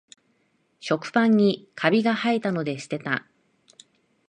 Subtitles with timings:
[0.79, 3.27] 食パンにカビがはえたので捨てた